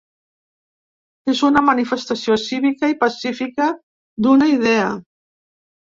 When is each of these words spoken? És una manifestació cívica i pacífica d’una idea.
És 1.33 1.41
una 1.49 1.63
manifestació 1.67 2.37
cívica 2.45 2.91
i 2.95 2.99
pacífica 3.05 3.71
d’una 4.27 4.49
idea. 4.57 4.89